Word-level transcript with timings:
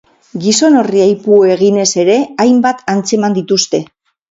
Gizon 0.45 0.77
horri 0.79 1.03
aipu 1.03 1.37
eginez 1.57 1.87
ere 2.05 2.17
hainbat 2.47 2.83
antzeman 2.97 3.39
dituzte. 3.39 3.87